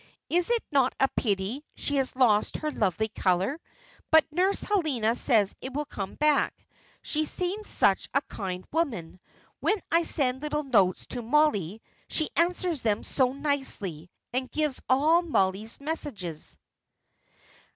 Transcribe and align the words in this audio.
Is 0.31 0.49
it 0.49 0.63
not 0.71 0.95
a 0.99 1.07
pity 1.15 1.63
she 1.75 1.97
has 1.97 2.15
lost 2.15 2.57
her 2.57 2.71
lovely 2.71 3.09
colour? 3.09 3.59
But 4.09 4.25
Nurse 4.31 4.63
Helena 4.63 5.15
says 5.15 5.55
it 5.61 5.73
will 5.75 5.85
come 5.85 6.15
back. 6.15 6.55
She 7.03 7.23
seems 7.23 7.69
such 7.69 8.09
a 8.11 8.23
kind 8.23 8.65
woman. 8.71 9.19
When 9.59 9.79
I 9.91 10.01
send 10.01 10.41
little 10.41 10.63
notes 10.63 11.05
to 11.09 11.21
Mollie, 11.21 11.83
she 12.07 12.31
answers 12.35 12.81
them 12.81 13.03
so 13.03 13.31
nicely, 13.31 14.09
and 14.33 14.49
gives 14.49 14.81
all 14.89 15.21
Mollie's 15.21 15.79
messages." 15.79 16.57